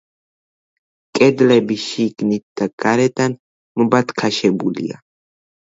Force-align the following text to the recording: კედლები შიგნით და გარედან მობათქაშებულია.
კედლები 1.19 1.77
შიგნით 1.83 2.45
და 2.63 2.69
გარედან 2.85 3.39
მობათქაშებულია. 3.83 5.03